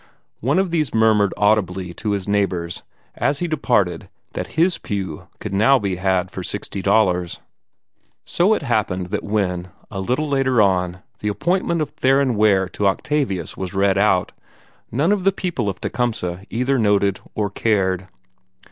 [0.39, 2.81] One of these murmured audibly to his neighbors
[3.13, 7.39] as he departed that HIS pew could be had now for sixty dollars.
[8.25, 12.87] So it happened that when, a little later on, the appointment of Theron Ware to
[12.87, 14.31] Octavius was read out,
[14.91, 18.07] none of the people of Tecumseh either noted or cared.